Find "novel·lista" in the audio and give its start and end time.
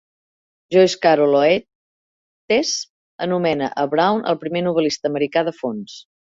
4.71-5.13